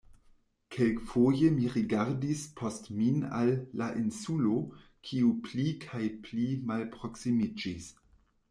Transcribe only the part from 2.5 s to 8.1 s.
post min al "la Insulo", kiu pli kaj pli malproksimiĝis.